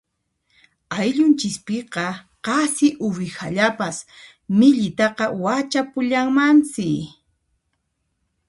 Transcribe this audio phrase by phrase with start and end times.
[1.01, 2.05] Ayllunchispiqa
[2.45, 3.97] qasi uwihallapas
[4.57, 6.89] millitaqa wachapullanmansi.